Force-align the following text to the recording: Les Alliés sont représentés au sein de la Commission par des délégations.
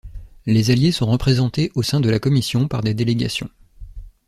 Les 0.47 0.71
Alliés 0.71 0.91
sont 0.91 1.05
représentés 1.05 1.71
au 1.75 1.83
sein 1.83 1.99
de 1.99 2.09
la 2.09 2.17
Commission 2.17 2.67
par 2.67 2.81
des 2.81 2.95
délégations. 2.95 3.51